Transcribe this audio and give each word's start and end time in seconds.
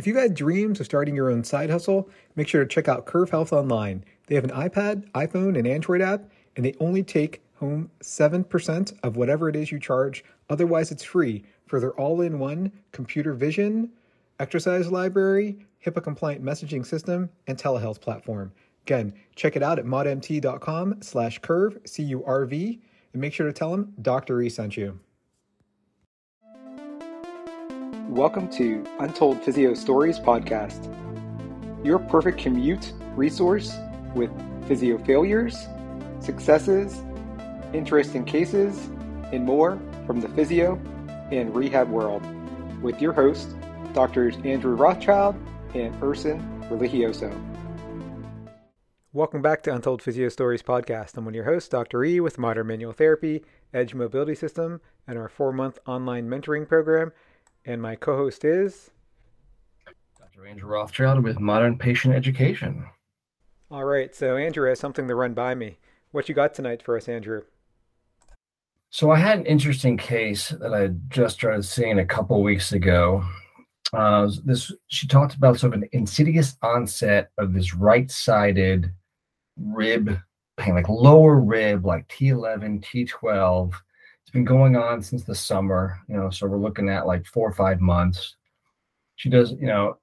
If 0.00 0.06
you've 0.06 0.16
had 0.16 0.32
dreams 0.32 0.80
of 0.80 0.86
starting 0.86 1.14
your 1.14 1.30
own 1.30 1.44
side 1.44 1.68
hustle, 1.68 2.08
make 2.34 2.48
sure 2.48 2.64
to 2.64 2.66
check 2.66 2.88
out 2.88 3.04
Curv 3.04 3.28
Health 3.28 3.52
Online. 3.52 4.02
They 4.28 4.34
have 4.34 4.44
an 4.44 4.50
iPad, 4.50 5.06
iPhone, 5.10 5.58
and 5.58 5.66
Android 5.66 6.00
app, 6.00 6.24
and 6.56 6.64
they 6.64 6.72
only 6.80 7.02
take 7.02 7.42
home 7.56 7.90
7% 8.02 8.98
of 9.02 9.16
whatever 9.16 9.50
it 9.50 9.56
is 9.56 9.70
you 9.70 9.78
charge. 9.78 10.24
Otherwise, 10.48 10.90
it's 10.90 11.04
free 11.04 11.44
for 11.66 11.80
their 11.80 11.92
all 12.00 12.22
in 12.22 12.38
one 12.38 12.72
computer 12.92 13.34
vision, 13.34 13.90
exercise 14.38 14.90
library, 14.90 15.58
HIPAA 15.84 16.02
compliant 16.02 16.42
messaging 16.42 16.86
system, 16.86 17.28
and 17.46 17.58
telehealth 17.58 18.00
platform. 18.00 18.52
Again, 18.86 19.12
check 19.36 19.54
it 19.54 19.62
out 19.62 19.78
at 19.78 19.84
modmt.com 19.84 21.02
slash 21.02 21.42
curv, 21.42 21.76
C 21.86 22.04
U 22.04 22.24
R 22.24 22.46
V, 22.46 22.80
and 23.12 23.20
make 23.20 23.34
sure 23.34 23.46
to 23.46 23.52
tell 23.52 23.72
them 23.72 23.92
Dr. 24.00 24.40
E 24.40 24.48
sent 24.48 24.78
you. 24.78 24.98
Welcome 28.10 28.48
to 28.54 28.84
Untold 28.98 29.40
Physio 29.40 29.72
Stories 29.72 30.18
podcast, 30.18 30.92
your 31.86 32.00
perfect 32.00 32.38
commute 32.38 32.92
resource 33.14 33.72
with 34.16 34.32
physio 34.66 34.98
failures, 34.98 35.68
successes, 36.18 37.04
interesting 37.72 38.24
cases, 38.24 38.88
and 39.32 39.44
more 39.44 39.78
from 40.08 40.20
the 40.20 40.28
physio 40.30 40.74
and 41.30 41.54
rehab 41.54 41.88
world 41.88 42.24
with 42.82 43.00
your 43.00 43.12
hosts, 43.12 43.54
Drs. 43.94 44.38
Andrew 44.44 44.74
Rothschild 44.74 45.36
and 45.74 45.94
Erson 46.02 46.42
Religioso. 46.68 47.32
Welcome 49.12 49.40
back 49.40 49.62
to 49.62 49.72
Untold 49.72 50.02
Physio 50.02 50.30
Stories 50.30 50.64
podcast. 50.64 51.16
I'm 51.16 51.26
one 51.26 51.34
of 51.34 51.36
your 51.36 51.44
hosts, 51.44 51.68
Dr. 51.68 52.02
E, 52.02 52.18
with 52.18 52.38
Modern 52.38 52.66
Manual 52.66 52.92
Therapy, 52.92 53.44
Edge 53.72 53.94
Mobility 53.94 54.34
System, 54.34 54.80
and 55.06 55.16
our 55.16 55.28
four 55.28 55.52
month 55.52 55.78
online 55.86 56.28
mentoring 56.28 56.66
program 56.66 57.12
and 57.64 57.80
my 57.80 57.96
co 57.96 58.16
host 58.16 58.44
is 58.44 58.90
Dr. 60.18 60.46
Andrew 60.46 60.68
Rothschild 60.68 61.22
with 61.22 61.40
Modern 61.40 61.76
Patient 61.76 62.14
Education. 62.14 62.84
All 63.70 63.84
right. 63.84 64.14
So, 64.14 64.36
Andrew 64.36 64.68
has 64.68 64.80
something 64.80 65.06
to 65.06 65.14
run 65.14 65.34
by 65.34 65.54
me. 65.54 65.78
What 66.12 66.28
you 66.28 66.34
got 66.34 66.54
tonight 66.54 66.82
for 66.82 66.96
us, 66.96 67.08
Andrew? 67.08 67.42
So, 68.90 69.10
I 69.10 69.18
had 69.18 69.38
an 69.38 69.46
interesting 69.46 69.96
case 69.96 70.48
that 70.48 70.74
I 70.74 70.88
just 71.08 71.36
started 71.36 71.64
seeing 71.64 71.98
a 71.98 72.06
couple 72.06 72.42
weeks 72.42 72.72
ago. 72.72 73.24
Uh, 73.92 74.30
this 74.44 74.72
she 74.86 75.06
talked 75.06 75.34
about 75.34 75.58
sort 75.58 75.74
of 75.74 75.82
an 75.82 75.88
insidious 75.92 76.56
onset 76.62 77.30
of 77.38 77.52
this 77.52 77.74
right-sided 77.74 78.92
rib 79.56 80.18
pain, 80.56 80.74
like 80.74 80.88
lower 80.88 81.40
rib, 81.40 81.84
like 81.84 82.06
T11, 82.08 82.84
T12 82.84 83.72
it's 84.22 84.32
been 84.32 84.44
going 84.44 84.76
on 84.76 85.02
since 85.02 85.24
the 85.24 85.34
summer, 85.34 85.98
you 86.08 86.16
know, 86.16 86.30
so 86.30 86.46
we're 86.46 86.58
looking 86.58 86.88
at 86.88 87.06
like 87.06 87.26
four 87.26 87.48
or 87.48 87.52
five 87.52 87.80
months. 87.80 88.36
She 89.16 89.28
does, 89.28 89.52
you 89.52 89.66
know, 89.66 89.98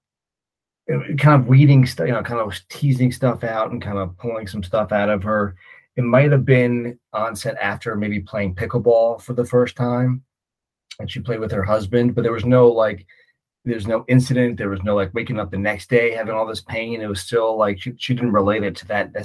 kind 1.17 1.41
of 1.41 1.47
weeding 1.47 1.85
stuff, 1.85 2.07
you 2.07 2.13
know, 2.13 2.23
kind 2.23 2.39
of 2.39 2.53
teasing 2.69 3.11
stuff 3.11 3.43
out 3.43 3.71
and 3.71 3.81
kind 3.81 3.97
of 3.97 4.17
pulling 4.17 4.47
some 4.47 4.63
stuff 4.63 4.91
out 4.91 5.09
of 5.09 5.23
her. 5.23 5.55
It 5.95 6.03
might 6.03 6.31
have 6.31 6.45
been 6.45 6.99
onset 7.13 7.57
after 7.61 7.95
maybe 7.95 8.19
playing 8.19 8.55
pickleball 8.55 9.21
for 9.21 9.33
the 9.33 9.45
first 9.45 9.75
time. 9.75 10.23
And 10.99 11.09
she 11.09 11.19
played 11.19 11.39
with 11.39 11.51
her 11.51 11.63
husband, 11.63 12.15
but 12.15 12.23
there 12.23 12.33
was 12.33 12.45
no 12.45 12.67
like, 12.67 13.05
there's 13.67 13.87
no 13.87 14.05
incident. 14.07 14.57
There 14.57 14.69
was 14.69 14.83
no 14.83 14.95
like 14.95 15.13
waking 15.13 15.39
up 15.39 15.51
the 15.51 15.57
next 15.57 15.89
day 15.89 16.13
having 16.13 16.33
all 16.33 16.45
this 16.45 16.61
pain. 16.61 17.01
It 17.01 17.07
was 17.07 17.21
still 17.21 17.57
like 17.57 17.81
she, 17.81 17.93
she 17.97 18.13
didn't 18.13 18.31
relate 18.33 18.63
it 18.63 18.75
to 18.77 18.87
that 18.87 19.15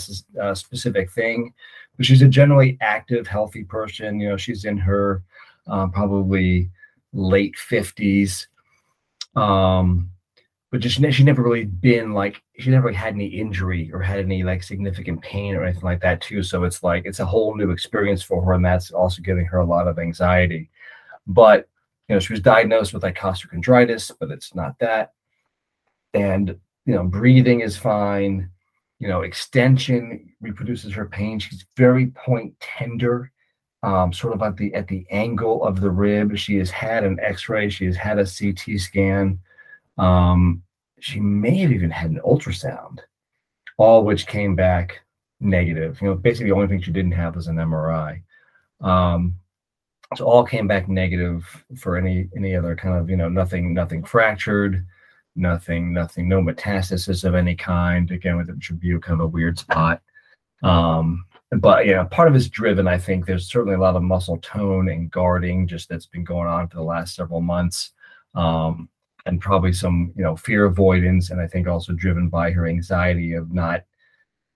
uh, 0.41 0.55
specific 0.55 1.11
thing 1.11 1.53
but 1.97 2.07
she's 2.07 2.23
a 2.23 2.29
generally 2.29 2.79
active, 2.81 3.27
healthy 3.27 3.65
person. 3.65 4.19
You 4.21 4.31
know, 4.31 4.37
she's 4.37 4.65
in 4.65 4.79
her 4.79 5.23
um, 5.67 5.91
probably 5.91 6.71
late 7.13 7.57
fifties. 7.57 8.49
Um, 9.37 10.11
but 10.71 10.81
just 10.81 11.01
she 11.15 11.23
never 11.23 11.43
really 11.43 11.67
been 11.67 12.15
like 12.15 12.43
she 12.59 12.71
never 12.71 12.91
had 12.91 13.15
any 13.15 13.27
injury 13.27 13.91
or 13.93 14.01
had 14.01 14.21
any 14.21 14.43
like 14.43 14.63
significant 14.63 15.21
pain 15.21 15.55
or 15.55 15.65
anything 15.65 15.83
like 15.83 16.01
that 16.01 16.23
too. 16.23 16.43
So 16.43 16.65
it's 16.65 16.83
like 16.83 17.05
it's 17.05 17.21
a 17.21 17.27
whole 17.27 17.55
new 17.55 17.71
experience 17.71 18.23
for 18.23 18.43
her, 18.43 18.55
and 18.55 18.65
that's 18.65 18.91
also 18.91 19.21
giving 19.21 19.45
her 19.47 19.59
a 19.59 19.67
lot 19.67 19.87
of 19.87 19.99
anxiety. 19.99 20.71
But 21.27 21.69
you 22.13 22.17
know, 22.17 22.21
she 22.21 22.33
was 22.33 22.41
diagnosed 22.41 22.93
with 22.93 23.03
costochondritis, 23.03 24.13
but 24.21 24.31
it's 24.31 24.55
not 24.55 24.79
that. 24.81 25.13
And 26.15 26.59
you 26.85 26.95
know, 26.95 27.05
breathing 27.05 27.61
is 27.61 27.77
fine 27.77 28.51
you 29.03 29.09
know, 29.09 29.23
extension 29.23 30.33
reproduces 30.41 30.93
her 30.93 31.07
pain. 31.07 31.41
She's 31.41 31.67
very 31.77 32.07
point 32.07 32.55
tender, 32.61 33.33
um, 33.83 34.13
sort 34.13 34.33
of 34.33 34.43
at 34.43 34.57
the 34.57 34.73
at 34.75 34.87
the 34.87 35.05
angle 35.11 35.65
of 35.65 35.81
the 35.81 35.91
rib. 35.91 36.37
She 36.37 36.55
has 36.59 36.71
had 36.71 37.03
an 37.03 37.19
X-ray. 37.19 37.69
She 37.69 37.85
has 37.87 37.97
had 37.97 38.21
a 38.21 38.25
CT 38.25 38.79
scan. 38.79 39.41
Um, 39.99 40.63
she 41.01 41.19
may 41.19 41.57
have 41.57 41.73
even 41.73 41.91
had 41.91 42.13
an 42.13 42.21
ultrasound, 42.25 43.01
all 43.77 44.05
which 44.05 44.29
came 44.29 44.55
back 44.55 45.01
negative. 45.41 46.01
You 46.01 46.11
know, 46.11 46.15
basically 46.15 46.51
the 46.51 46.55
only 46.55 46.69
thing 46.69 46.81
she 46.81 46.93
didn't 46.93 47.11
have 47.11 47.35
was 47.35 47.49
an 47.49 47.57
MRI. 47.57 48.23
Um, 48.81 49.35
so 50.17 50.25
all 50.25 50.45
came 50.45 50.67
back 50.67 50.89
negative 50.89 51.65
for 51.77 51.97
any 51.97 52.29
any 52.37 52.55
other 52.55 52.77
kind 52.77 52.97
of 52.97 53.09
you 53.09 53.17
know 53.17 53.29
nothing 53.29 53.75
nothing 53.75 54.05
fractured 54.05 54.85
nothing, 55.37 55.93
nothing, 55.93 56.29
no 56.29 56.43
metastasis 56.43 57.25
of 57.25 57.35
any 57.35 57.55
kind. 57.55 58.11
Again, 58.11 58.37
with 58.37 58.49
the 58.49 58.55
tribute, 58.55 59.03
kind 59.03 59.21
of 59.21 59.25
a 59.25 59.29
weird 59.29 59.59
spot. 59.59 60.03
Um, 60.63 61.25
but 61.59 61.87
yeah, 61.87 62.05
part 62.05 62.29
of 62.29 62.35
it's 62.35 62.49
driven. 62.49 62.87
I 62.87 62.99
think 62.99 63.27
there's 63.27 63.51
certainly 63.51 63.75
a 63.75 63.81
lot 63.81 63.97
of 63.97 64.03
muscle 64.03 64.39
tone 64.39 64.89
and 64.89 65.11
guarding 65.11 65.67
just 65.67 65.89
that's 65.89 66.07
been 66.07 66.25
going 66.25 66.49
on 66.49 66.69
for 66.69 66.77
the 66.77 66.83
last 66.83 67.15
several 67.15 67.41
months, 67.41 67.91
um, 68.35 68.89
and 69.27 69.41
probably 69.41 69.73
some 69.73 70.13
you 70.17 70.23
know 70.23 70.37
fear 70.37 70.65
avoidance, 70.67 71.31
and 71.31 71.41
I 71.41 71.47
think 71.47 71.67
also 71.67 71.93
driven 71.93 72.29
by 72.29 72.51
her 72.53 72.67
anxiety 72.67 73.35
of 73.35 73.53
not 73.53 73.85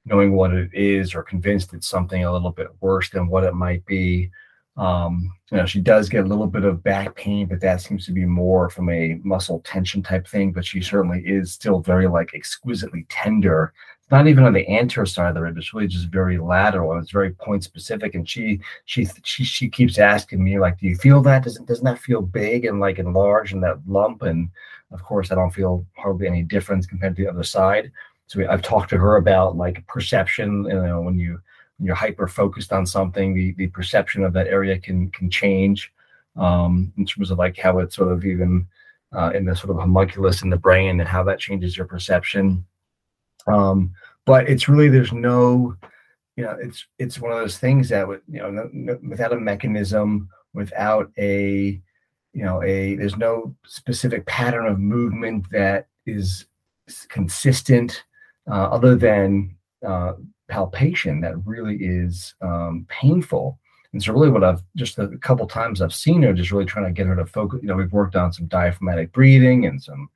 knowing 0.04 0.32
what 0.32 0.54
it 0.54 0.70
is 0.72 1.14
or 1.14 1.22
convinced 1.22 1.74
it's 1.74 1.88
something 1.88 2.24
a 2.24 2.32
little 2.32 2.52
bit 2.52 2.68
worse 2.80 3.10
than 3.10 3.26
what 3.26 3.44
it 3.44 3.54
might 3.54 3.84
be. 3.86 4.30
Um, 4.76 5.32
you 5.50 5.56
know, 5.56 5.66
she 5.66 5.80
does 5.80 6.08
get 6.08 6.24
a 6.24 6.28
little 6.28 6.46
bit 6.46 6.64
of 6.64 6.82
back 6.82 7.14
pain, 7.14 7.46
but 7.46 7.60
that 7.60 7.80
seems 7.80 8.04
to 8.06 8.12
be 8.12 8.24
more 8.24 8.68
from 8.68 8.90
a 8.90 9.18
muscle 9.22 9.60
tension 9.60 10.02
type 10.02 10.26
thing. 10.26 10.52
But 10.52 10.66
she 10.66 10.80
certainly 10.80 11.22
is 11.24 11.52
still 11.52 11.80
very 11.80 12.08
like 12.08 12.34
exquisitely 12.34 13.06
tender. 13.08 13.72
It's 14.02 14.10
not 14.10 14.26
even 14.28 14.44
on 14.44 14.52
the 14.52 14.68
anterior 14.68 15.06
side 15.06 15.28
of 15.28 15.34
the 15.34 15.40
rib; 15.42 15.56
it's 15.56 15.72
really 15.72 15.86
just 15.88 16.08
very 16.08 16.38
lateral 16.38 16.92
and 16.92 17.02
it's 17.02 17.12
very 17.12 17.32
point 17.32 17.64
specific. 17.64 18.14
And 18.14 18.28
she 18.28 18.60
she 18.84 19.06
she 19.24 19.44
she 19.44 19.68
keeps 19.68 19.98
asking 19.98 20.44
me 20.44 20.58
like, 20.58 20.78
"Do 20.78 20.86
you 20.86 20.96
feel 20.96 21.22
that? 21.22 21.44
Doesn't 21.44 21.66
doesn't 21.66 21.84
that 21.84 21.98
feel 21.98 22.20
big 22.20 22.64
and 22.66 22.80
like 22.80 22.98
enlarged 22.98 23.54
and 23.54 23.62
that 23.62 23.78
lump?" 23.86 24.22
And 24.22 24.50
of 24.92 25.02
course, 25.02 25.32
I 25.32 25.36
don't 25.36 25.54
feel 25.54 25.86
hardly 25.96 26.26
any 26.26 26.42
difference 26.42 26.86
compared 26.86 27.16
to 27.16 27.22
the 27.22 27.30
other 27.30 27.44
side. 27.44 27.90
So 28.26 28.46
I've 28.48 28.62
talked 28.62 28.90
to 28.90 28.98
her 28.98 29.16
about 29.16 29.56
like 29.56 29.86
perception. 29.86 30.64
You 30.64 30.82
know, 30.82 31.00
when 31.00 31.18
you 31.18 31.40
you're 31.78 31.94
hyper 31.94 32.26
focused 32.26 32.72
on 32.72 32.86
something, 32.86 33.34
the 33.34 33.52
the 33.52 33.68
perception 33.68 34.24
of 34.24 34.32
that 34.32 34.46
area 34.46 34.78
can 34.78 35.10
can 35.10 35.30
change 35.30 35.92
um, 36.36 36.92
in 36.96 37.04
terms 37.06 37.30
of 37.30 37.38
like 37.38 37.56
how 37.58 37.78
it 37.78 37.92
sort 37.92 38.12
of 38.12 38.24
even 38.24 38.66
uh, 39.14 39.30
in 39.34 39.44
the 39.44 39.54
sort 39.54 39.70
of 39.70 39.76
homunculus 39.76 40.42
in 40.42 40.50
the 40.50 40.56
brain 40.56 41.00
and 41.00 41.08
how 41.08 41.22
that 41.22 41.38
changes 41.38 41.76
your 41.76 41.86
perception. 41.86 42.64
Um, 43.46 43.92
but 44.24 44.48
it's 44.48 44.68
really 44.68 44.88
there's 44.88 45.12
no, 45.12 45.76
you 46.36 46.44
know, 46.44 46.56
it's 46.60 46.86
it's 46.98 47.20
one 47.20 47.32
of 47.32 47.38
those 47.38 47.58
things 47.58 47.88
that 47.90 48.06
would 48.06 48.22
you 48.28 48.40
know 48.40 48.50
no, 48.50 48.70
no, 48.72 48.98
without 49.08 49.32
a 49.32 49.36
mechanism, 49.36 50.28
without 50.54 51.10
a 51.18 51.80
you 52.32 52.44
know 52.44 52.62
a 52.62 52.96
there's 52.96 53.16
no 53.16 53.54
specific 53.66 54.26
pattern 54.26 54.66
of 54.66 54.78
movement 54.78 55.46
that 55.50 55.86
is 56.06 56.46
consistent 57.08 58.04
uh, 58.50 58.64
other 58.64 58.94
than 58.94 59.56
uh, 59.86 60.12
palpation 60.48 61.20
that 61.20 61.34
really 61.44 61.76
is 61.76 62.34
um, 62.40 62.86
painful. 62.88 63.58
And 63.92 64.02
so, 64.02 64.12
really, 64.12 64.30
what 64.30 64.44
I've 64.44 64.62
just 64.76 64.98
a 64.98 65.08
couple 65.18 65.46
times 65.46 65.80
I've 65.80 65.94
seen 65.94 66.22
her, 66.22 66.32
just 66.32 66.50
really 66.50 66.64
trying 66.64 66.86
to 66.86 66.92
get 66.92 67.06
her 67.06 67.16
to 67.16 67.26
focus. 67.26 67.60
You 67.62 67.68
know, 67.68 67.76
we've 67.76 67.92
worked 67.92 68.16
on 68.16 68.32
some 68.32 68.46
diaphragmatic 68.46 69.12
breathing 69.12 69.66
and 69.66 69.82
some 69.82 70.10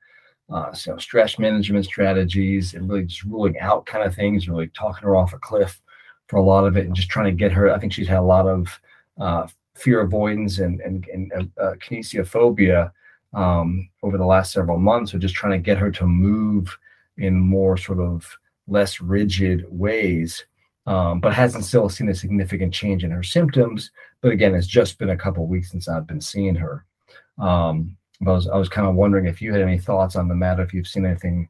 uh, 0.51 0.73
you 0.85 0.91
know, 0.91 0.97
stress 0.97 1.39
management 1.39 1.85
strategies, 1.85 2.73
and 2.73 2.89
really 2.89 3.05
just 3.05 3.23
ruling 3.23 3.57
out 3.59 3.85
kind 3.85 4.03
of 4.03 4.13
things, 4.13 4.49
really 4.49 4.67
talking 4.67 5.03
her 5.03 5.15
off 5.15 5.33
a 5.33 5.39
cliff 5.39 5.81
for 6.27 6.37
a 6.37 6.43
lot 6.43 6.65
of 6.65 6.77
it, 6.77 6.85
and 6.85 6.95
just 6.95 7.09
trying 7.09 7.25
to 7.25 7.31
get 7.31 7.51
her. 7.51 7.71
I 7.71 7.79
think 7.79 7.93
she's 7.93 8.07
had 8.07 8.19
a 8.19 8.21
lot 8.21 8.47
of 8.47 8.79
uh, 9.19 9.47
fear 9.75 10.01
avoidance 10.01 10.59
and 10.59 10.79
and, 10.81 11.07
and 11.07 11.31
uh, 11.59 11.73
kinesiophobia 11.79 12.91
um, 13.33 13.89
over 14.03 14.17
the 14.17 14.25
last 14.25 14.51
several 14.51 14.77
months. 14.77 15.11
So, 15.11 15.17
just 15.17 15.35
trying 15.35 15.53
to 15.53 15.65
get 15.65 15.77
her 15.77 15.91
to 15.91 16.05
move 16.05 16.77
in 17.17 17.39
more 17.39 17.77
sort 17.77 17.99
of 17.99 18.37
less 18.71 19.01
rigid 19.01 19.65
ways, 19.69 20.45
um, 20.87 21.19
but 21.19 21.33
hasn't 21.33 21.65
still 21.65 21.89
seen 21.89 22.09
a 22.09 22.15
significant 22.15 22.73
change 22.73 23.03
in 23.03 23.11
her 23.11 23.23
symptoms. 23.23 23.91
But 24.21 24.31
again, 24.31 24.55
it's 24.55 24.67
just 24.67 24.97
been 24.97 25.09
a 25.11 25.17
couple 25.17 25.45
weeks 25.45 25.71
since 25.71 25.87
I've 25.87 26.07
been 26.07 26.21
seeing 26.21 26.55
her. 26.55 26.85
Um, 27.37 27.97
I 28.25 28.31
was 28.31 28.47
I 28.47 28.57
was 28.57 28.69
kind 28.69 28.87
of 28.87 28.95
wondering 28.95 29.25
if 29.25 29.41
you 29.41 29.51
had 29.51 29.61
any 29.61 29.77
thoughts 29.77 30.15
on 30.15 30.27
the 30.27 30.35
matter, 30.35 30.63
if 30.63 30.73
you've 30.73 30.87
seen 30.87 31.05
anything 31.05 31.49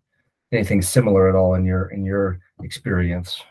anything 0.51 0.81
similar 0.81 1.29
at 1.29 1.35
all 1.35 1.55
in 1.55 1.63
your 1.63 1.87
in 1.89 2.03
your 2.03 2.39
experience. 2.61 3.41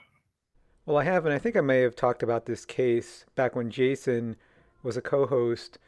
Well, 0.87 0.96
I 0.96 1.05
have, 1.05 1.25
and 1.25 1.34
I 1.34 1.38
think 1.38 1.56
I 1.56 1.61
may 1.61 1.82
have 1.82 1.94
talked 1.94 2.23
about 2.23 2.46
this 2.46 2.64
case 2.64 3.25
back 3.37 3.55
when 3.55 3.70
Jason 3.70 4.37
was 4.82 4.96
a 4.96 5.02
co-host. 5.02 5.78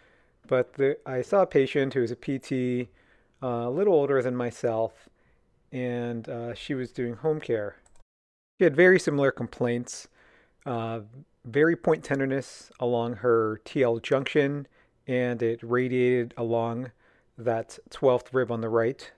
But 0.47 0.75
the, 0.75 0.99
I 1.07 1.23
saw 1.23 1.43
a 1.43 1.47
patient 1.47 1.95
who 1.95 2.03
was 2.03 2.13
a 2.13 2.17
PT 2.17 2.89
uh, 3.43 3.67
a 3.67 3.71
little 3.71 3.95
older 3.95 4.23
than 4.23 4.37
myself, 4.37 5.09
and 5.73 6.29
uh, 6.29 6.55
she 6.55 6.75
was 6.75 6.93
doing 6.93 7.15
home 7.15 7.41
care. 7.41 7.77
She 8.59 8.65
had 8.65 8.77
very 8.77 9.01
similar 9.01 9.33
complaints, 9.33 10.09
uh, 10.67 11.01
very 11.45 11.75
point 11.75 12.05
tenderness 12.05 12.71
along 12.79 13.17
her 13.17 13.61
TL 13.65 14.03
junction, 14.03 14.69
and 15.07 15.43
it 15.43 15.61
radiated 15.63 16.35
along 16.37 16.93
that 17.39 17.79
12th 17.91 18.33
rib 18.33 18.53
on 18.53 18.61
the 18.61 18.69
right. 18.69 19.11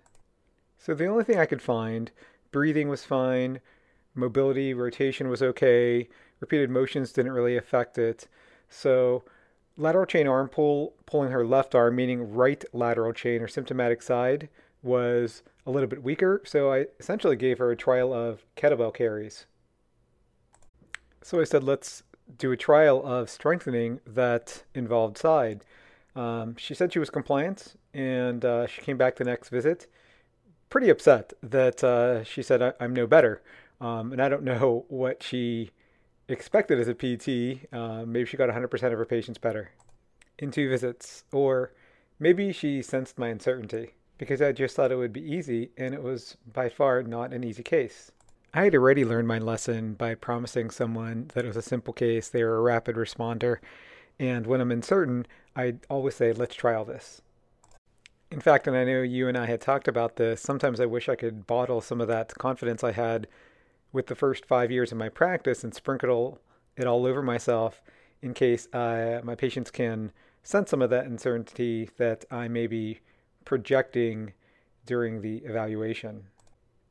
So 0.79 0.95
the 0.95 1.06
only 1.06 1.25
thing 1.25 1.39
I 1.39 1.47
could 1.47 1.62
find, 1.62 2.11
breathing 2.53 2.89
was 2.89 3.05
fine, 3.05 3.61
mobility, 4.15 4.73
rotation 4.73 5.29
was 5.29 5.43
okay, 5.43 6.09
repeated 6.41 6.71
motions 6.71 7.12
didn't 7.12 7.33
really 7.33 7.56
affect 7.56 7.99
it. 7.99 8.29
So 8.69 9.25
lateral 9.77 10.06
chain 10.06 10.29
arm 10.29 10.49
pull, 10.49 10.95
pulling 11.06 11.33
her 11.33 11.45
left 11.45 11.75
arm, 11.75 11.97
meaning 11.97 12.33
right 12.33 12.65
lateral 12.73 13.12
chain 13.12 13.43
or 13.43 13.49
symptomatic 13.49 14.03
side, 14.03 14.49
was 14.84 15.42
a 15.66 15.70
little 15.70 15.88
bit 15.88 16.02
weaker. 16.02 16.42
So 16.44 16.72
I 16.72 16.86
essentially 17.00 17.36
gave 17.36 17.58
her 17.58 17.70
a 17.70 17.76
trial 17.76 18.12
of 18.12 18.44
kettlebell 18.56 18.94
carries. 18.94 19.46
So 21.22 21.40
I 21.40 21.44
said, 21.44 21.64
let's 21.64 22.02
do 22.38 22.52
a 22.52 22.56
trial 22.56 23.04
of 23.04 23.28
strengthening 23.31 24.00
that 24.06 24.62
involved 24.75 25.19
side. 25.19 25.64
Um, 26.14 26.54
she 26.56 26.75
said 26.75 26.92
she 26.92 26.98
was 26.98 27.10
compliant, 27.10 27.75
and 27.92 28.44
uh, 28.44 28.66
she 28.66 28.82
came 28.82 28.96
back 28.96 29.16
the 29.16 29.25
next 29.25 29.48
visit 29.48 29.88
pretty 30.75 30.90
upset 30.90 31.32
that 31.40 31.84
uh, 31.84 32.25
she 32.25 32.42
said, 32.42 32.60
I- 32.60 32.72
am 32.81 32.94
no 32.94 33.06
better. 33.06 33.40
Um, 33.81 34.10
and 34.10 34.20
I 34.20 34.28
don't 34.28 34.42
know 34.42 34.86
what 34.88 35.22
she 35.22 35.70
expected 36.28 36.81
as 36.81 36.88
a 36.88 36.94
PT. 36.94 37.72
Uh, 37.72 38.04
maybe 38.04 38.26
she 38.26 38.36
got 38.36 38.48
100% 38.48 38.72
of 38.72 38.98
her 38.98 39.04
patients 39.04 39.38
better 39.38 39.70
in 40.36 40.50
two 40.50 40.69
visits. 40.69 41.22
Or 41.31 41.72
maybe 42.19 42.52
she 42.52 42.82
sensed 42.82 43.19
my 43.19 43.28
uncertainty 43.28 43.94
because 44.19 44.40
I 44.40 44.52
just 44.52 44.76
thought 44.76 44.93
it 44.93 44.96
would 44.96 45.12
be 45.12 45.32
easy, 45.32 45.70
and 45.76 45.94
it 45.94 46.02
was 46.02 46.37
by 46.52 46.69
far 46.69 47.02
not 47.02 47.32
an 47.32 47.44
easy 47.44 47.62
case. 47.62 48.11
I 48.52 48.64
had 48.64 48.75
already 48.75 49.05
learned 49.05 49.26
my 49.26 49.38
lesson 49.38 49.94
by 49.94 50.14
promising 50.14 50.70
someone 50.70 51.31
that 51.34 51.44
it 51.44 51.49
was 51.49 51.56
a 51.56 51.62
simple 51.62 51.93
case, 51.93 52.28
they 52.28 52.44
were 52.44 52.56
a 52.56 52.62
rapid 52.62 52.96
responder, 52.96 53.58
and 54.20 54.46
when 54.46 54.61
I'm 54.61 54.70
uncertain, 54.70 55.26
I 55.56 55.75
always 55.90 56.14
say, 56.14 56.32
let's 56.32 56.55
try 56.55 56.75
all 56.75 56.84
this. 56.84 57.20
In 58.31 58.40
fact, 58.40 58.66
and 58.66 58.76
I 58.76 58.84
know 58.84 59.02
you 59.02 59.28
and 59.28 59.37
I 59.37 59.46
had 59.46 59.61
talked 59.61 59.88
about 59.88 60.17
this, 60.17 60.40
sometimes 60.40 60.81
I 60.81 60.87
wish 60.87 61.08
I 61.08 61.17
could 61.17 61.46
bottle 61.46 61.81
some 61.81 62.00
of 62.00 62.08
that 62.08 62.34
confidence 62.34 62.82
I 62.82 62.93
had 62.93 63.26
with 63.93 64.06
the 64.06 64.14
first 64.14 64.44
five 64.44 64.70
years 64.70 64.93
of 64.93 64.99
my 64.99 65.08
practice 65.08 65.62
and 65.62 65.75
sprinkle 65.75 66.40
it 66.76 66.87
all 66.87 67.06
over 67.06 67.22
myself 67.22 67.81
in 68.22 68.34
case 68.34 68.67
uh, 68.72 69.20
my 69.22 69.34
patients 69.34 69.70
can 69.70 70.12
sense 70.43 70.70
some 70.70 70.82
of 70.82 70.90
that 70.90 71.06
uncertainty 71.06 71.90
that 71.96 72.25
I 72.31 72.49
may 72.49 72.67
be 72.67 73.00
projecting 73.44 74.32
during 74.87 75.20
the 75.20 75.38
evaluation. 75.38 76.25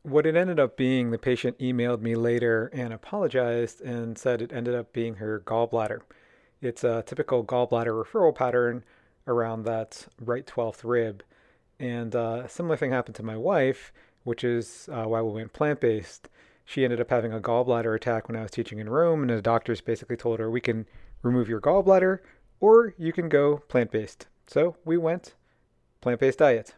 What 0.03 0.25
it 0.25 0.35
ended 0.35 0.59
up 0.59 0.75
being, 0.75 1.11
the 1.11 1.17
patient 1.17 1.57
emailed 1.59 2.01
me 2.01 2.15
later 2.15 2.69
and 2.73 2.93
apologized 2.93 3.81
and 3.81 4.17
said 4.17 4.41
it 4.41 4.51
ended 4.51 4.75
up 4.75 4.91
being 4.91 5.15
her 5.15 5.41
gallbladder. 5.45 6.01
It's 6.61 6.83
a 6.83 7.03
typical 7.05 7.43
gallbladder 7.45 8.03
referral 8.03 8.35
pattern 8.35 8.83
around 9.27 9.63
that 9.63 10.07
right 10.19 10.45
12th 10.45 10.83
rib. 10.83 11.23
And 11.79 12.15
uh, 12.15 12.43
a 12.45 12.49
similar 12.49 12.75
thing 12.75 12.91
happened 12.91 13.15
to 13.15 13.23
my 13.23 13.37
wife, 13.37 13.93
which 14.23 14.43
is 14.43 14.89
uh, 14.91 15.05
why 15.05 15.21
we 15.21 15.31
went 15.31 15.53
plant 15.53 15.79
based. 15.79 16.27
She 16.65 16.83
ended 16.83 16.99
up 16.99 17.09
having 17.09 17.33
a 17.33 17.39
gallbladder 17.39 17.95
attack 17.95 18.27
when 18.27 18.37
I 18.37 18.41
was 18.41 18.51
teaching 18.51 18.79
in 18.79 18.89
Rome, 18.89 19.21
and 19.21 19.29
the 19.29 19.41
doctors 19.41 19.81
basically 19.81 20.15
told 20.15 20.39
her, 20.39 20.49
We 20.49 20.61
can 20.61 20.85
remove 21.21 21.49
your 21.49 21.61
gallbladder 21.61 22.19
or 22.63 22.93
you 22.97 23.11
can 23.11 23.27
go 23.27 23.57
plant 23.67 23.91
based. 23.91 24.27
So 24.47 24.77
we 24.85 24.97
went 24.97 25.35
plant 26.03 26.19
based 26.19 26.39
diet. 26.39 26.75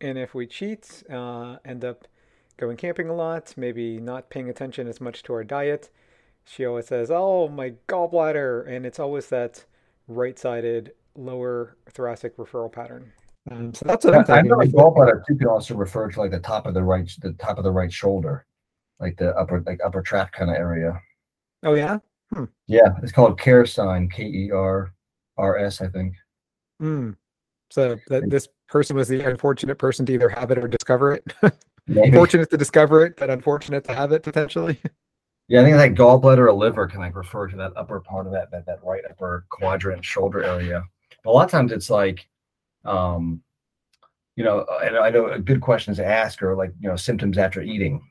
And 0.00 0.16
if 0.16 0.34
we 0.34 0.46
cheat, 0.46 1.02
uh, 1.10 1.56
end 1.64 1.84
up 1.84 2.06
going 2.58 2.76
camping 2.76 3.08
a 3.08 3.14
lot, 3.14 3.54
maybe 3.56 3.98
not 3.98 4.30
paying 4.30 4.48
attention 4.48 4.86
as 4.86 5.00
much 5.00 5.22
to 5.24 5.32
our 5.32 5.42
diet, 5.42 5.90
she 6.44 6.64
always 6.64 6.86
says, 6.86 7.10
"Oh, 7.10 7.48
my 7.48 7.74
gallbladder," 7.88 8.68
and 8.68 8.86
it's 8.86 9.00
always 9.00 9.28
that 9.30 9.64
right-sided 10.06 10.92
lower 11.16 11.76
thoracic 11.90 12.36
referral 12.36 12.70
pattern. 12.70 13.12
Um, 13.50 13.74
so 13.74 13.86
that's 13.86 14.04
what 14.04 14.14
I'm 14.14 14.24
thinking. 14.24 14.52
I 14.52 14.56
know 14.56 14.70
gallbladder 14.70 15.24
too 15.26 15.36
can 15.36 15.48
also 15.48 15.74
refer 15.74 16.10
to 16.10 16.20
like 16.20 16.30
the 16.30 16.38
top 16.38 16.66
of 16.66 16.74
the 16.74 16.82
right, 16.82 17.10
the 17.22 17.32
top 17.32 17.58
of 17.58 17.64
the 17.64 17.72
right 17.72 17.92
shoulder, 17.92 18.46
like 19.00 19.16
the 19.16 19.34
upper, 19.34 19.62
like 19.66 19.80
upper 19.84 20.02
tract 20.02 20.34
kind 20.34 20.50
of 20.50 20.56
area. 20.56 21.00
Oh 21.64 21.74
yeah. 21.74 21.98
Hmm. 22.32 22.44
Yeah, 22.66 22.90
it's 23.02 23.12
called 23.12 23.40
Kehr 23.40 23.66
sign, 23.66 24.08
K 24.10 24.24
E 24.24 24.50
R 24.50 24.92
R 25.38 25.58
S, 25.58 25.80
I 25.80 25.88
think. 25.88 26.14
Hmm. 26.80 27.12
So 27.70 27.96
that 28.08 28.28
this 28.30 28.48
person 28.68 28.96
was 28.96 29.08
the 29.08 29.20
unfortunate 29.20 29.76
person 29.76 30.04
to 30.06 30.12
either 30.12 30.28
have 30.28 30.50
it 30.50 30.58
or 30.58 30.68
discover 30.68 31.14
it. 31.14 31.24
Fortunate 32.12 32.50
to 32.50 32.56
discover 32.56 33.04
it, 33.04 33.16
but 33.16 33.30
unfortunate 33.30 33.84
to 33.84 33.94
have 33.94 34.12
it 34.12 34.22
potentially. 34.22 34.78
Yeah, 35.48 35.62
I 35.62 35.64
think 35.64 35.76
that 35.78 35.94
gallbladder 35.94 36.46
or 36.46 36.52
liver 36.52 36.86
can 36.86 37.00
like 37.00 37.16
refer 37.16 37.46
to 37.46 37.56
that 37.56 37.72
upper 37.74 38.00
part 38.00 38.26
of 38.26 38.32
that 38.32 38.50
that, 38.50 38.66
that 38.66 38.80
right 38.84 39.02
upper 39.08 39.46
quadrant 39.48 40.04
shoulder 40.04 40.44
area. 40.44 40.84
But 41.24 41.30
a 41.30 41.32
lot 41.32 41.46
of 41.46 41.50
times 41.50 41.72
it's 41.72 41.88
like, 41.88 42.28
um, 42.84 43.42
you 44.36 44.44
know, 44.44 44.66
and 44.84 44.98
I 44.98 45.08
know 45.08 45.28
a 45.28 45.38
good 45.38 45.62
question 45.62 45.94
to 45.94 46.04
ask 46.04 46.42
are 46.42 46.54
like, 46.54 46.72
you 46.78 46.88
know, 46.88 46.96
symptoms 46.96 47.38
after 47.38 47.62
eating. 47.62 48.02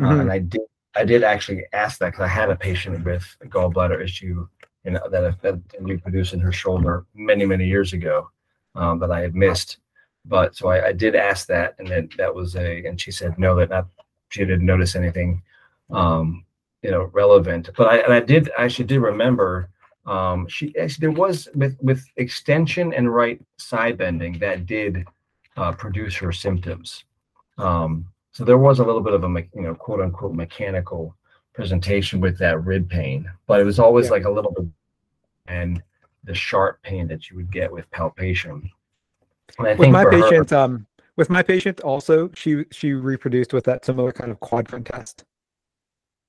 Uh, 0.00 0.02
mm-hmm. 0.02 0.12
Uh, 0.18 0.20
and 0.22 0.32
I 0.32 0.40
did 0.40 0.62
I 0.96 1.04
did 1.04 1.22
actually 1.22 1.64
ask 1.72 1.98
that 2.00 2.06
because 2.06 2.24
I 2.24 2.28
had 2.28 2.50
a 2.50 2.56
patient 2.56 3.04
with 3.04 3.36
a 3.40 3.46
gallbladder 3.46 4.02
issue, 4.02 4.48
you 4.84 4.92
know, 4.92 5.08
that 5.10 5.40
that 5.42 5.60
reproduced 5.80 6.34
in 6.34 6.40
her 6.40 6.52
shoulder 6.52 7.06
many 7.14 7.46
many 7.46 7.66
years 7.66 7.92
ago 7.92 8.30
um, 8.74 8.98
that 9.00 9.10
I 9.10 9.20
had 9.20 9.34
missed. 9.34 9.78
But 10.26 10.56
so 10.56 10.68
I, 10.68 10.88
I 10.88 10.92
did 10.92 11.14
ask 11.14 11.46
that, 11.48 11.74
and 11.78 11.86
then 11.86 12.08
that 12.16 12.34
was 12.34 12.56
a, 12.56 12.84
and 12.86 13.00
she 13.00 13.10
said 13.10 13.38
no, 13.38 13.54
that 13.56 13.70
not 13.70 13.88
she 14.30 14.40
didn't 14.40 14.66
notice 14.66 14.96
anything, 14.96 15.42
um, 15.90 16.44
you 16.82 16.90
know, 16.90 17.10
relevant. 17.12 17.70
But 17.76 17.86
I 17.88 17.96
and 17.98 18.12
I 18.12 18.20
did 18.20 18.50
actually 18.58 18.86
did 18.86 19.00
remember 19.00 19.70
um, 20.06 20.46
she 20.48 20.76
actually 20.78 21.08
there 21.08 21.16
was 21.16 21.48
with 21.54 21.76
with 21.80 22.04
extension 22.16 22.92
and 22.92 23.14
right 23.14 23.40
side 23.58 23.98
bending 23.98 24.38
that 24.38 24.66
did 24.66 25.04
uh, 25.56 25.72
produce 25.72 26.16
her 26.16 26.32
symptoms. 26.32 27.04
Um, 27.58 28.06
so 28.32 28.44
there 28.44 28.58
was 28.58 28.80
a 28.80 28.84
little 28.84 29.00
bit 29.00 29.14
of 29.14 29.24
a 29.24 29.28
you 29.54 29.62
know 29.62 29.74
quote 29.74 30.00
unquote 30.00 30.34
mechanical 30.34 31.16
presentation 31.54 32.20
with 32.20 32.38
that 32.38 32.62
rib 32.64 32.88
pain, 32.88 33.30
but 33.46 33.60
it 33.60 33.64
was 33.64 33.78
always 33.78 34.06
yeah. 34.06 34.12
like 34.12 34.24
a 34.24 34.30
little 34.30 34.52
bit 34.52 34.66
and 35.46 35.82
the 36.24 36.34
sharp 36.34 36.82
pain 36.82 37.06
that 37.08 37.30
you 37.30 37.36
would 37.36 37.50
get 37.50 37.70
with 37.70 37.90
palpation. 37.90 38.70
with 39.58 39.90
my 39.90 40.04
patient, 40.04 40.50
her, 40.50 40.56
um, 40.56 40.86
with 41.16 41.30
my 41.30 41.42
patient 41.42 41.80
also, 41.80 42.30
she 42.34 42.64
she 42.72 42.92
reproduced 42.92 43.52
with 43.52 43.64
that 43.64 43.84
similar 43.84 44.12
kind 44.12 44.30
of 44.30 44.40
quadrant 44.40 44.86
test. 44.86 45.24